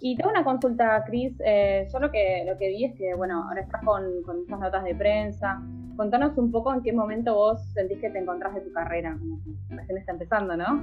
Y 0.00 0.16
tengo 0.16 0.30
una 0.30 0.42
consulta, 0.42 1.04
Cris. 1.04 1.34
Eh, 1.44 1.86
yo 1.92 1.98
lo 1.98 2.10
que, 2.10 2.44
lo 2.46 2.56
que 2.56 2.68
vi 2.68 2.86
es 2.86 2.94
que, 2.96 3.14
bueno, 3.14 3.44
ahora 3.46 3.60
estás 3.60 3.84
con, 3.84 4.22
con 4.22 4.38
estas 4.38 4.58
notas 4.58 4.84
de 4.84 4.94
prensa. 4.94 5.62
Contanos 5.96 6.36
un 6.36 6.50
poco 6.50 6.74
en 6.74 6.82
qué 6.82 6.92
momento 6.92 7.34
vos 7.34 7.60
sentís 7.72 7.98
que 8.00 8.10
te 8.10 8.18
encontrás 8.18 8.54
de 8.54 8.60
tu 8.60 8.72
carrera, 8.72 9.16
como 9.18 9.40
que 9.42 9.76
recién 9.76 9.98
está 9.98 10.12
empezando, 10.12 10.56
¿no? 10.56 10.82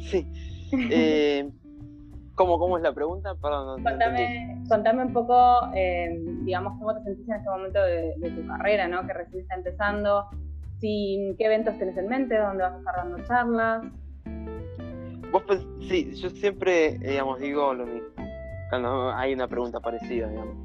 Sí. 0.00 0.26
Eh, 0.90 1.48
¿cómo, 2.34 2.58
¿Cómo 2.58 2.76
es 2.76 2.82
la 2.82 2.92
pregunta? 2.92 3.34
Perdón, 3.40 3.84
contame, 4.68 5.04
un 5.04 5.12
poco, 5.12 5.70
eh, 5.74 6.20
digamos, 6.42 6.78
cómo 6.78 6.94
te 6.94 7.04
sentís 7.04 7.28
en 7.28 7.34
este 7.36 7.48
momento 7.48 7.80
de, 7.80 8.30
tu 8.30 8.46
carrera, 8.46 8.88
¿no? 8.88 9.06
Que 9.06 9.12
recién 9.12 9.42
está 9.42 9.54
empezando, 9.54 10.26
si, 10.80 11.34
qué 11.38 11.46
eventos 11.46 11.78
tenés 11.78 11.96
en 11.96 12.08
mente, 12.08 12.36
dónde 12.36 12.64
vas 12.64 12.74
a 12.74 12.78
estar 12.78 12.96
dando 12.96 13.24
charlas. 13.24 13.84
Vos, 15.30 15.42
pues, 15.46 15.66
sí, 15.88 16.12
yo 16.14 16.30
siempre, 16.30 16.98
digamos, 16.98 17.38
digo 17.38 17.72
lo 17.72 17.86
mismo, 17.86 18.08
cuando 18.70 19.12
hay 19.12 19.32
una 19.32 19.46
pregunta 19.46 19.78
parecida, 19.80 20.28
digamos. 20.28 20.56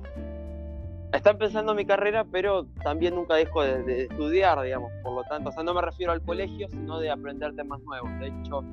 Está 1.12 1.32
empezando 1.32 1.74
mi 1.74 1.86
carrera, 1.86 2.24
pero 2.24 2.68
también 2.84 3.16
nunca 3.16 3.36
dejo 3.36 3.64
de, 3.64 4.04
estudiar, 4.04 4.62
digamos, 4.62 4.92
por 5.02 5.14
lo 5.14 5.24
tanto, 5.24 5.50
o 5.50 5.52
sea, 5.52 5.64
no 5.64 5.74
me 5.74 5.82
refiero 5.82 6.12
al 6.12 6.22
colegio, 6.22 6.68
sino 6.70 7.00
de 7.00 7.10
aprender 7.10 7.56
temas 7.56 7.82
nuevos. 7.82 8.10
De 8.20 8.28
hecho, 8.28 8.64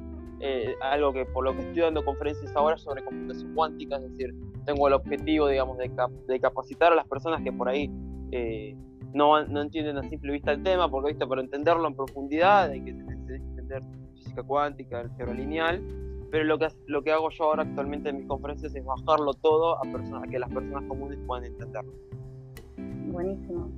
eh, 0.41 0.75
algo 0.83 1.15
que 1.15 1.25
por 1.25 1.45
lo 1.45 1.55
que 1.55 1.63
estoy 1.63 1.83
dando 1.83 2.05
conferencias 2.05 2.55
ahora 2.55 2.77
sobre 2.77 3.03
computación 3.03 3.55
cuántica, 3.55 3.97
es 3.97 4.11
decir, 4.11 4.35
tengo 4.67 4.87
el 4.87 4.95
objetivo, 4.95 5.49
digamos, 5.49 5.79
de, 5.79 6.41
capacitar 6.41 6.93
a 6.93 6.97
las 6.97 7.07
personas 7.09 7.41
que 7.43 7.53
por 7.53 7.71
ahí 7.71 7.91
eh, 8.33 8.77
no, 9.15 9.43
no, 9.47 9.63
entienden 9.63 9.97
a 9.97 10.03
simple 10.03 10.33
vista 10.33 10.53
el 10.53 10.63
tema, 10.63 10.91
porque 10.91 11.13
¿viste? 11.13 11.27
para 11.27 11.41
entenderlo 11.41 11.89
en 11.89 11.95
profundidad 11.95 12.69
hay 12.69 12.83
que 12.83 12.91
entender 12.91 13.83
física 14.15 14.43
cuántica, 14.43 15.01
álgebra 15.01 15.33
lineal, 15.33 15.83
pero 16.31 16.45
lo 16.45 16.59
que, 16.59 16.69
lo 16.87 17.03
que 17.03 17.13
hago 17.13 17.31
yo 17.31 17.45
ahora 17.45 17.63
actualmente 17.63 18.09
en 18.09 18.19
mis 18.19 18.27
conferencias 18.27 18.75
es 18.75 18.85
bajarlo 18.85 19.35
todo 19.35 19.79
a, 19.79 19.83
personas, 19.83 20.25
a 20.25 20.27
que 20.27 20.39
las 20.39 20.51
personas 20.51 20.85
comunes 20.89 21.19
puedan 21.27 21.45
entenderlo. 21.45 21.93
Buenísimo. 22.77 23.71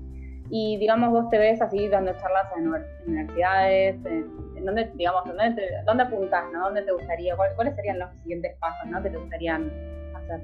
Y 0.50 0.78
digamos, 0.78 1.10
vos 1.10 1.28
te 1.30 1.38
ves 1.38 1.60
así 1.60 1.88
dando 1.88 2.12
charlas 2.12 2.46
en 2.56 2.72
universidades, 3.06 4.04
en, 4.06 4.64
dónde, 4.64 4.90
digamos, 4.94 5.24
dónde, 5.26 5.62
dónde 5.84 6.02
apuntás, 6.04 6.44
¿no? 6.52 6.64
¿Dónde 6.64 6.82
te 6.82 6.92
gustaría, 6.92 7.36
cuáles 7.36 7.74
serían 7.76 7.98
los 7.98 8.10
siguientes 8.22 8.56
pasos, 8.58 8.88
¿no? 8.88 9.02
Que 9.02 9.10
te 9.10 9.18
gustarían 9.18 9.70
hacer. 10.14 10.40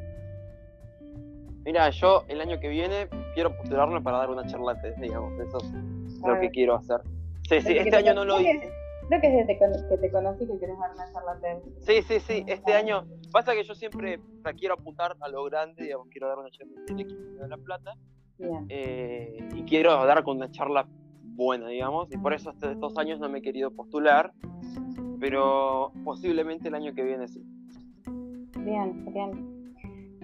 Mira, 1.64 1.88
yo 1.88 2.24
el 2.28 2.42
año 2.42 2.60
que 2.60 2.68
viene 2.68 3.08
quiero 3.32 3.56
postularme 3.56 4.00
para 4.02 4.18
dar 4.18 4.30
una 4.30 4.44
charla 4.46 4.74
digamos, 4.98 5.32
eso 5.40 5.58
es 5.58 6.20
lo 6.20 6.38
que 6.38 6.50
quiero 6.50 6.76
hacer. 6.76 7.00
Sí, 7.48 7.60
sí, 7.62 7.78
este 7.78 7.96
año 7.96 8.14
no 8.14 8.24
lo 8.24 8.40
hice. 8.40 8.70
Creo 9.08 9.20
que 9.20 9.26
es 9.26 9.46
desde 9.46 9.58
que 9.88 9.98
te 9.98 10.10
conocí 10.10 10.46
que 10.46 10.58
quieres 10.58 10.78
dar 10.78 10.90
una 10.92 11.12
charla 11.12 11.38
Sí, 11.80 12.02
sí, 12.02 12.20
sí, 12.20 12.44
este 12.46 12.72
año, 12.72 13.06
pasa 13.32 13.52
que 13.52 13.62
yo 13.62 13.74
siempre 13.74 14.18
quiero 14.56 14.74
apuntar 14.74 15.16
a 15.20 15.28
lo 15.28 15.44
grande, 15.44 15.82
digamos, 15.82 16.08
quiero 16.08 16.28
dar 16.28 16.38
una 16.38 16.50
charla 16.50 16.72
en 16.88 16.98
el 17.00 17.38
de 17.38 17.48
La 17.48 17.56
Plata, 17.58 17.94
eh, 18.68 19.38
y 19.54 19.62
quiero 19.64 20.04
dar 20.06 20.22
con 20.24 20.38
una 20.38 20.50
charla 20.50 20.86
buena, 21.22 21.68
digamos, 21.68 22.10
y 22.12 22.16
por 22.16 22.32
eso 22.32 22.50
hasta 22.50 22.72
estos 22.72 22.96
años 22.96 23.20
no 23.20 23.28
me 23.28 23.38
he 23.38 23.42
querido 23.42 23.70
postular, 23.70 24.32
pero 25.20 25.92
posiblemente 26.04 26.68
el 26.68 26.74
año 26.74 26.94
que 26.94 27.02
viene 27.02 27.28
sí. 27.28 27.42
Bien, 28.58 29.04
bien. 29.12 29.64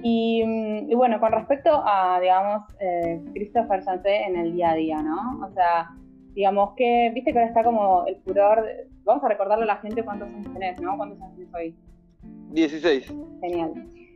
Y, 0.03 0.43
mm, 0.45 0.97
bueno, 0.97 1.21
con 1.21 1.33
respecto 1.33 1.83
a, 1.85 2.19
digamos, 2.21 2.63
eh, 2.81 3.23
Christopher 3.35 3.83
Santé 3.83 4.25
en 4.25 4.37
el 4.37 4.55
día 4.55 4.71
a 4.71 4.75
día, 4.75 5.03
¿no? 5.03 5.47
O 5.47 5.51
sea, 5.53 5.91
digamos 6.35 6.75
que, 6.77 7.11
viste 7.15 7.33
que 7.33 7.39
ahora 7.39 7.49
está 7.49 7.65
como 7.65 8.07
el 8.07 8.17
furor, 8.23 8.65
vamos 9.05 9.25
a 9.25 9.29
recordarle 9.29 9.65
a 9.65 9.69
la 9.69 9.77
gente 9.77 10.03
cuántos 10.03 10.29
años 10.29 10.53
tenés, 10.53 10.81
¿no? 10.81 10.97
¿Cuántos 10.97 11.21
años 11.21 11.37
tenés 11.37 11.55
hoy? 11.55 11.77
16. 12.53 13.13
Genial. 13.41 13.73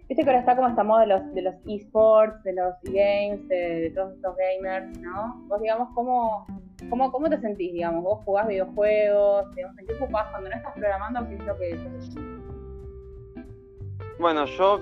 Viste 0.09 0.23
que 0.23 0.30
ahora 0.30 0.40
está 0.40 0.54
como 0.54 0.68
esta 0.68 0.85
moda 0.85 1.00
de 1.00 1.06
los, 1.06 1.35
de 1.35 1.42
los 1.42 1.54
esports, 1.66 2.42
de 2.44 2.52
los 2.52 2.75
games, 2.83 3.49
de, 3.49 3.90
todos 3.94 4.14
estos 4.14 4.37
gamers, 4.37 4.99
¿no? 5.00 5.42
Vos, 5.49 5.62
digamos, 5.62 5.88
¿cómo, 5.94 6.47
cómo, 6.90 7.11
cómo 7.11 7.30
te 7.30 7.40
sentís, 7.40 7.73
digamos? 7.73 8.04
¿Vos 8.04 8.23
jugás 8.25 8.47
videojuegos? 8.47 9.54
Digamos, 9.54 9.78
¿En 9.78 9.87
qué 9.87 9.94
jugás 9.94 10.30
cuando 10.30 10.50
no 10.50 10.56
estás 10.56 10.75
programando? 10.75 11.26
¿Qué 11.26 11.35
es 11.35 11.44
lo 11.44 11.56
que 11.56 11.78
Bueno, 14.18 14.44
yo, 14.44 14.80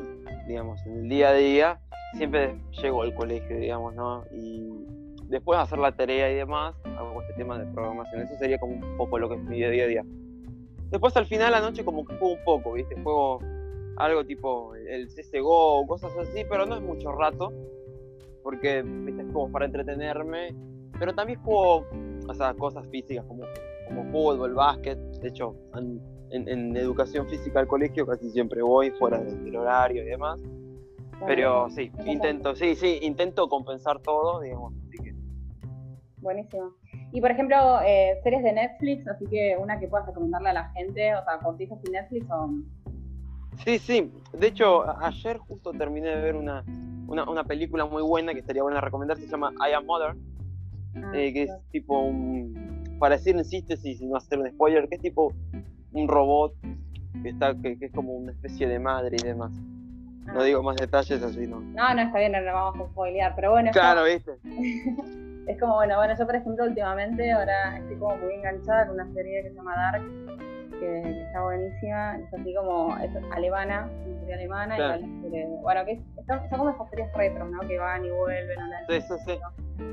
digamos, 0.49 0.85
en 0.87 0.93
el 1.05 1.09
día 1.09 1.29
a 1.29 1.35
día 1.35 1.81
siempre 2.15 2.57
llego 2.83 3.03
al 3.03 3.15
colegio, 3.15 3.57
digamos, 3.59 3.95
¿no? 3.95 4.25
Y 4.33 4.87
después 5.33 5.59
de 5.59 5.63
hacer 5.63 5.79
la 5.79 5.97
tarea 5.97 6.31
y 6.31 6.35
demás, 6.35 6.75
hago 6.85 7.23
este 7.23 7.33
tema 7.35 7.59
de 7.59 7.65
programación. 7.73 8.23
Eso 8.23 8.37
sería 8.39 8.59
como 8.59 8.75
un 8.75 8.97
poco 8.99 9.19
lo 9.19 9.31
que 9.31 9.37
es 9.37 9.43
mi 9.43 9.57
día 9.57 9.85
a 9.85 9.87
día. 9.87 10.05
Después 10.91 11.17
al 11.17 11.27
final 11.27 11.53
la 11.53 11.61
noche 11.61 11.85
como 11.85 12.05
que 12.05 12.15
juego 12.17 12.35
un 12.35 12.45
poco, 12.45 12.75
¿viste? 12.75 12.95
Juego 13.03 13.41
algo 13.97 14.25
tipo 14.27 14.75
el 14.75 15.09
CSGO 15.09 15.81
o 15.81 15.87
cosas 15.87 16.13
así, 16.19 16.45
pero 16.49 16.67
no 16.67 16.77
es 16.77 16.83
mucho 16.83 17.13
rato, 17.13 17.51
porque 18.43 18.81
es 18.81 19.33
como 19.33 19.51
para 19.51 19.65
entretenerme, 19.65 20.55
pero 20.99 21.15
también 21.15 21.41
juego 21.41 21.87
o 22.29 22.35
sea, 22.35 22.53
cosas 22.55 22.87
físicas 22.89 23.25
como, 23.25 23.45
como 23.89 24.05
fútbol, 24.13 24.55
básquet, 24.55 24.99
de 24.99 25.29
hecho 25.29 25.55
en, 25.75 26.01
en, 26.31 26.77
educación 26.77 27.27
física 27.29 27.61
al 27.61 27.67
colegio 27.67 28.07
casi 28.07 28.31
siempre 28.31 28.63
voy 28.63 28.91
fuera 28.93 29.19
del 29.19 29.57
horario 29.57 30.03
y 30.03 30.07
demás, 30.07 30.41
pero 31.27 31.71
sí, 31.71 31.91
intento, 32.05 32.55
sí, 32.55 32.75
sí, 32.75 32.99
intento 33.03 33.49
compensar 33.49 34.01
todo, 34.01 34.41
digamos. 34.41 34.75
Buenísimo. 36.23 36.73
Y 37.13 37.21
por 37.21 37.31
ejemplo, 37.31 37.81
eh, 37.85 38.19
series 38.23 38.43
de 38.43 38.53
Netflix, 38.53 39.07
así 39.09 39.27
que 39.27 39.57
una 39.59 39.79
que 39.79 39.89
puedas 39.89 40.07
recomendarle 40.07 40.51
a 40.51 40.53
la 40.55 40.69
gente, 40.71 41.15
o 41.15 41.25
sea, 41.25 41.39
cortijas 41.39 41.79
sin 41.83 41.93
Netflix 41.93 42.31
o 42.31 42.49
Sí, 43.65 43.79
sí. 43.79 44.11
De 44.33 44.47
hecho, 44.47 44.85
ayer 45.01 45.39
justo 45.39 45.73
terminé 45.73 46.09
de 46.09 46.23
ver 46.23 46.37
una, 46.37 46.65
una, 47.07 47.45
película 47.45 47.85
muy 47.85 48.03
buena 48.03 48.33
que 48.33 48.41
estaría 48.41 48.63
buena 48.63 48.81
recomendar. 48.81 49.19
Se 49.19 49.27
llama 49.27 49.53
I 49.59 49.73
Am 49.73 49.85
Mother. 49.85 50.17
Ah, 50.97 51.13
eh, 51.15 51.33
que 51.33 51.43
es 51.45 51.51
tipo 51.71 51.99
un. 52.01 52.97
Para 52.99 53.17
decir 53.17 53.37
en 53.37 53.45
síntesis 53.45 54.01
y 54.01 54.07
no 54.07 54.17
hacer 54.17 54.39
un 54.39 54.49
spoiler, 54.51 54.89
que 54.89 54.95
es 54.95 55.01
tipo 55.01 55.33
un 55.93 56.09
robot 56.09 56.55
que, 57.23 57.29
está, 57.31 57.55
que, 57.61 57.77
es 57.81 57.93
como 57.93 58.15
una 58.15 58.33
especie 58.33 58.69
de 58.69 58.79
madre 58.79 59.17
y 59.21 59.25
demás. 59.25 59.53
No 60.27 60.41
ah. 60.41 60.45
digo 60.45 60.63
más 60.63 60.77
detalles 60.77 61.23
así, 61.23 61.47
¿no? 61.47 61.61
No, 61.61 61.95
no 61.95 62.03
está 62.03 62.19
bien, 62.19 62.33
no 62.33 62.41
lo 62.41 62.53
vamos 62.53 62.89
a 62.89 62.91
spoilear, 62.93 63.35
pero 63.35 63.51
bueno. 63.53 63.71
Claro, 63.73 64.05
viste. 64.05 64.33
es 65.47 65.61
como, 65.61 65.75
bueno, 65.75 65.97
bueno, 65.97 66.15
yo 66.17 66.27
por 66.27 66.37
ejemplo 66.37 66.65
últimamente 66.65 67.33
ahora 67.33 67.79
estoy 67.79 67.97
como 67.97 68.17
muy 68.17 68.35
enganchada 68.35 68.87
con 68.87 68.95
una 68.95 69.13
serie 69.13 69.43
que 69.43 69.51
se 69.51 69.55
llama 69.57 69.75
Dark, 69.75 70.03
que, 70.79 71.23
está 71.27 71.43
buenísima, 71.43 72.19
es 72.19 72.35
así 72.35 72.55
como, 72.55 72.97
es 72.99 73.11
alemana, 73.33 73.91
una 74.07 74.21
serie 74.21 74.35
alemana, 74.35 74.99
y 74.99 75.63
bueno, 75.63 75.85
que 75.85 76.01
son, 76.27 76.49
como 76.49 76.71
esas 76.71 76.91
series 76.91 77.13
retro, 77.15 77.49
¿no? 77.49 77.61
Que 77.61 77.79
van 77.79 78.05
y 78.05 78.11
vuelven 78.11 78.59
a 78.59 78.69
la 78.69 78.87
Sí, 78.87 79.01
sí, 79.01 79.15
sí. 79.27 79.39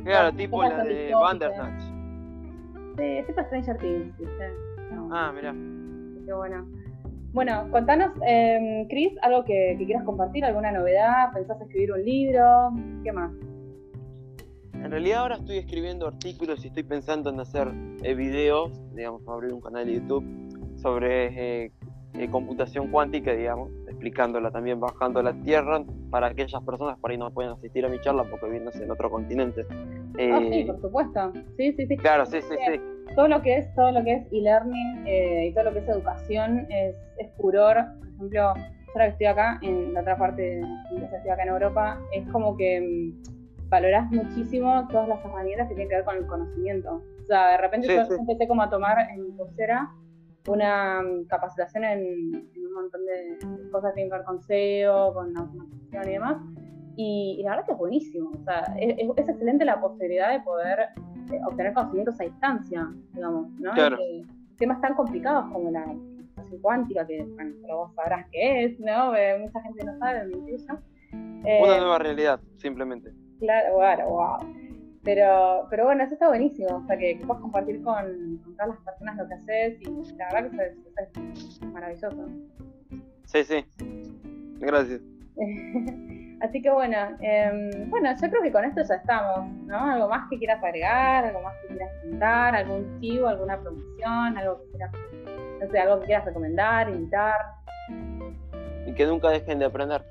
Claro, 0.04 0.32
tipo 0.34 0.64
la 0.64 0.84
de 0.84 1.14
Bandersnatch. 1.14 1.82
Sí, 2.98 3.24
tipo 3.26 3.42
Stranger 3.44 3.78
Things, 3.78 4.18
¿viste? 4.18 4.54
ah, 5.12 5.32
mira. 5.34 5.54
Qué 6.26 6.34
bueno. 6.34 6.68
Bueno, 7.32 7.68
contanos, 7.72 8.12
eh, 8.26 8.86
Cris, 8.90 9.14
algo 9.22 9.46
que, 9.46 9.76
que, 9.78 9.86
quieras 9.86 10.04
compartir, 10.04 10.44
alguna 10.44 10.72
novedad, 10.72 11.32
¿pensás 11.32 11.62
escribir 11.62 11.92
un 11.92 12.04
libro? 12.04 12.72
¿Qué 13.04 13.12
más? 13.12 13.32
En 14.84 14.92
realidad 14.92 15.20
ahora 15.20 15.36
estoy 15.36 15.58
escribiendo 15.58 16.08
artículos 16.08 16.64
y 16.64 16.70
estoy 16.70 16.84
pensando 16.84 17.30
en 17.30 17.40
hacer 17.40 17.68
eh, 18.02 18.14
videos, 18.14 18.72
digamos, 18.96 19.28
abrir 19.28 19.54
un 19.54 19.60
canal 19.60 19.86
de 19.86 19.96
YouTube 19.96 20.24
sobre 20.78 21.66
eh, 21.66 21.72
eh, 22.14 22.30
computación 22.30 22.88
cuántica, 22.90 23.34
digamos, 23.34 23.70
explicándola 23.88 24.52
también 24.52 24.80
bajando 24.80 25.22
la 25.22 25.34
Tierra 25.34 25.84
para 26.10 26.28
aquellas 26.28 26.64
personas 26.64 26.98
por 26.98 27.12
ahí 27.12 27.18
no 27.18 27.30
pueden 27.32 27.52
asistir 27.52 27.86
a 27.86 27.90
mi 27.90 28.00
charla 28.00 28.24
porque 28.24 28.46
viviéndose 28.46 28.84
en 28.84 28.90
otro 28.90 29.12
continente. 29.12 29.66
ah, 29.70 30.42
sí, 30.50 30.64
por 30.64 30.82
supuesto. 30.82 31.34
Sí, 31.58 31.74
sí, 31.74 31.86
sí. 31.86 31.98
Claro, 31.98 32.26
sí, 32.26 32.42
sí, 32.42 32.56
sí. 32.66 32.82
Todo 33.16 33.28
lo 33.28 33.42
que 33.42 33.58
es, 33.58 33.76
todo 33.76 33.92
lo 33.92 34.02
que 34.04 34.14
es 34.14 34.28
e-learning 34.32 35.06
y 35.08 35.54
todo 35.54 35.66
lo 35.66 35.74
que 35.74 35.80
es 35.80 35.90
educación 35.90 36.66
es, 36.70 36.96
es 37.18 37.30
furor. 37.36 37.76
Por 38.00 38.08
ejemplo, 38.08 38.30
yo 38.32 38.44
ahora 38.94 39.06
que 39.06 39.12
estoy 39.12 39.28
acá, 39.28 39.60
en 39.62 39.94
la 39.94 40.02
otra 40.02 40.18
parte 40.18 40.42
de 40.42 40.62
estoy 41.16 41.32
acá 41.32 41.44
en 41.44 41.50
Europa, 41.50 42.00
es 42.14 42.28
como 42.30 42.56
que 42.56 42.82
mm, 42.82 43.39
valorás 43.70 44.12
muchísimo 44.12 44.88
todas 44.90 45.08
las 45.08 45.24
herramientas 45.24 45.68
que 45.68 45.76
tienen 45.76 45.90
que 45.90 45.96
ver 45.96 46.06
con 46.06 46.18
el 46.18 46.28
conocimiento. 46.28 47.04
O 47.22 47.26
sea, 47.26 47.52
de 47.52 47.58
repente 47.58 47.88
yo 47.88 48.16
empecé 48.16 48.48
como 48.48 48.64
a 48.64 48.70
tomar 48.70 48.98
en 49.12 49.32
Coursera 49.38 49.90
una 50.48 51.02
mm, 51.02 51.26
capacitación 51.26 51.84
en, 51.84 52.50
un 52.56 52.74
montón 52.74 53.06
de 53.06 53.38
cosas 53.72 53.92
que 53.92 53.96
tienen 53.96 54.12
que 54.12 54.18
ver 54.18 54.26
con 54.26 54.42
SEO, 54.42 55.14
con 55.14 55.38
automatización 55.38 56.04
y 56.04 56.12
demás. 56.12 56.38
Y, 56.96 57.42
la 57.44 57.52
verdad 57.52 57.66
que 57.66 57.72
es 57.74 57.78
buenísimo. 57.78 58.32
O 58.32 58.44
sea, 58.44 58.76
es, 58.78 58.98
excelente 59.16 59.64
la 59.64 59.80
posibilidad 59.80 60.32
de 60.32 60.42
poder 60.42 60.80
eh, 61.32 61.40
obtener 61.48 61.74
conocimientos 61.74 62.20
a 62.20 62.24
distancia, 62.24 62.90
digamos, 63.14 63.50
¿no? 63.60 63.72
Claro. 63.74 63.98
temas 64.58 64.82
tan 64.82 64.96
complicados 64.96 65.46
como 65.54 65.72
la 65.72 65.86
computación 65.86 66.62
cuántica, 66.62 67.08
que 67.08 67.24
bueno, 67.24 67.54
vos 67.68 67.94
sabrás 67.96 68.26
qué 68.32 68.66
es, 68.66 68.80
¿no? 68.80 69.16
Eh, 69.16 69.38
mucha 69.40 69.62
gente 69.62 69.84
no 69.86 69.98
sabe, 70.00 70.26
me 70.26 70.38
incluyo. 70.38 70.80
Eh, 71.46 71.62
una 71.64 71.78
nueva 71.78 72.00
realidad, 72.00 72.42
simplemente. 72.58 73.14
Claro, 73.40 73.76
bueno, 73.76 74.10
wow. 74.10 74.38
Pero, 75.04 75.68
pero 75.70 75.86
bueno, 75.86 76.04
eso 76.04 76.14
está 76.14 76.28
buenísimo, 76.28 76.76
o 76.76 76.86
sea, 76.86 76.98
que, 76.98 77.20
puedas 77.26 77.42
compartir 77.42 77.82
con, 77.82 78.38
con, 78.44 78.56
todas 78.56 78.70
las 78.70 78.80
personas 78.80 79.18
lo 79.18 79.28
que 79.28 79.34
haces 79.34 79.82
y 79.82 80.16
la 80.18 80.26
verdad 80.34 80.52
que 80.52 80.58
eso 80.58 81.62
es, 81.62 81.62
maravilloso. 81.72 82.28
Sí, 83.26 83.44
sí. 83.44 83.66
Gracias. 84.60 85.02
Así 86.42 86.62
que 86.62 86.70
bueno, 86.70 86.98
eh, 87.22 87.86
bueno, 87.88 88.10
yo 88.14 88.30
creo 88.30 88.42
que 88.42 88.52
con 88.52 88.64
esto 88.64 88.82
ya 88.88 88.96
estamos, 88.96 89.52
¿no? 89.66 89.78
Algo 89.78 90.08
más 90.08 90.30
que 90.30 90.38
quieras 90.38 90.64
agregar, 90.64 91.26
algo 91.26 91.42
más 91.42 91.54
que 91.62 91.76
quieras 91.76 91.92
contar, 92.02 92.56
algún 92.56 93.00
chivo, 93.02 93.28
alguna 93.28 93.60
promoción, 93.60 94.38
algo 94.38 94.62
que 94.62 94.70
quieras, 94.72 94.92
no 95.62 95.70
sé, 95.70 95.80
algo 95.80 96.00
que 96.00 96.06
quieras 96.06 96.26
recomendar, 96.26 96.90
invitar. 96.90 97.36
Y 98.86 98.94
que 98.94 99.06
nunca 99.06 99.30
dejen 99.30 99.60
de 99.60 99.66
aprender. 99.66 100.06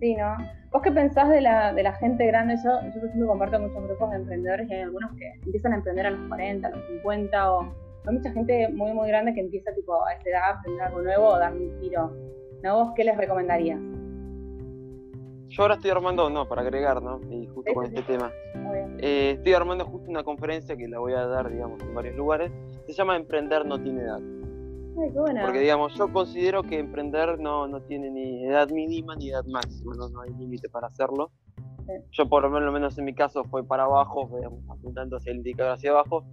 Sí, 0.00 0.14
¿no? 0.14 0.36
¿Vos 0.70 0.82
qué 0.82 0.92
pensás 0.92 1.30
de 1.30 1.40
la, 1.40 1.72
de 1.72 1.82
la 1.82 1.92
gente 1.94 2.26
grande? 2.26 2.56
Yo, 2.62 2.70
yo, 2.94 3.00
por 3.00 3.08
ejemplo, 3.08 3.26
comparto 3.28 3.58
muchos 3.58 3.82
grupos 3.84 4.10
de 4.10 4.16
emprendedores 4.16 4.68
y 4.68 4.74
hay 4.74 4.82
algunos 4.82 5.10
que 5.16 5.32
empiezan 5.44 5.72
a 5.72 5.76
emprender 5.76 6.06
a 6.06 6.10
los 6.10 6.28
40, 6.28 6.68
a 6.68 6.70
los 6.70 6.86
50, 6.86 7.52
o 7.52 7.62
hay 8.06 8.14
mucha 8.14 8.30
gente 8.32 8.68
muy, 8.68 8.92
muy 8.92 9.08
grande 9.08 9.32
que 9.32 9.40
empieza 9.40 9.72
tipo, 9.74 10.04
a 10.04 10.12
esa 10.12 10.28
edad 10.28 10.42
a 10.42 10.58
aprender 10.58 10.82
algo 10.82 11.02
nuevo 11.02 11.26
o 11.28 11.38
dar 11.38 11.54
un 11.54 11.80
tiro. 11.80 12.12
¿No? 12.62 12.84
¿Vos 12.84 12.92
qué 12.96 13.04
les 13.04 13.16
recomendarías? 13.16 13.80
Yo 15.48 15.62
ahora 15.62 15.74
estoy 15.76 15.90
armando, 15.90 16.28
no, 16.28 16.46
para 16.46 16.60
agregar, 16.60 17.02
¿no? 17.02 17.20
Y 17.30 17.46
justo 17.46 17.72
con 17.72 17.86
este 17.86 18.02
tema. 18.02 18.30
Eh, 18.98 19.36
estoy 19.36 19.54
armando 19.54 19.86
justo 19.86 20.10
una 20.10 20.22
conferencia 20.22 20.76
que 20.76 20.86
la 20.86 20.98
voy 20.98 21.14
a 21.14 21.26
dar, 21.26 21.50
digamos, 21.50 21.80
en 21.82 21.94
varios 21.94 22.14
lugares. 22.16 22.52
Se 22.86 22.92
llama 22.92 23.16
Emprender 23.16 23.64
no 23.64 23.80
tiene 23.82 24.02
edad. 24.02 24.20
Porque, 25.42 25.60
digamos, 25.60 25.94
yo 25.94 26.12
considero 26.12 26.62
que 26.62 26.78
emprender 26.78 27.38
no, 27.38 27.66
no 27.68 27.80
tiene 27.82 28.10
ni 28.10 28.44
edad 28.44 28.68
mínima 28.70 29.14
ni 29.16 29.30
edad 29.30 29.44
máxima, 29.44 29.94
no, 29.94 30.20
hay 30.20 30.30
límite 30.34 30.68
para 30.68 30.88
hacerlo. 30.88 31.30
Yo, 32.12 32.28
por 32.28 32.50
lo 32.50 32.72
menos 32.72 32.98
en 32.98 33.04
mi 33.04 33.14
caso, 33.14 33.44
fue 33.44 33.64
para 33.64 33.84
abajo, 33.84 34.28
apuntando 34.68 35.16
hacia 35.16 35.32
el 35.32 35.38
indicador 35.38 35.72
hacia 35.72 35.90
abajo, 35.90 36.24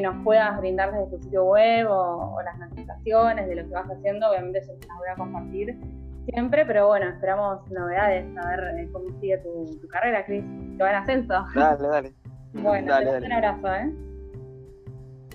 nos 0.00 0.24
puedas 0.24 0.58
brindar 0.58 0.90
desde 0.90 1.06
tu 1.06 1.22
sitio 1.22 1.44
web 1.44 1.86
o, 1.88 2.42
las 2.44 2.58
notificaciones 2.58 3.46
de 3.46 3.54
lo 3.54 3.62
que 3.62 3.74
vas 3.74 3.88
haciendo. 3.88 4.28
Obviamente, 4.28 4.60
yo 4.66 4.72
las 4.88 4.98
voy 4.98 5.08
a 5.08 5.14
compartir 5.14 5.78
siempre, 6.26 6.66
pero 6.66 6.88
bueno, 6.88 7.06
esperamos 7.06 7.70
novedades, 7.70 8.26
a 8.36 8.48
ver 8.48 8.78
eh, 8.80 8.88
cómo 8.92 9.08
sigue 9.20 9.38
tu, 9.38 9.86
carrera, 9.86 10.26
Cris. 10.26 10.44
Que 10.76 10.82
va 10.82 10.90
en 10.90 10.96
ascenso. 10.96 11.34
Dale, 11.54 11.88
dale. 11.88 12.12
Bueno, 12.54 12.92
dale, 12.92 13.18
un 13.18 13.32
abrazo, 13.32 13.66
¿eh? 13.66 13.92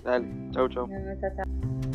Dale, 0.06 0.28
chau, 0.52 0.70
chau. 0.70 0.88
chau, 0.88 1.32
chau. 1.36 1.89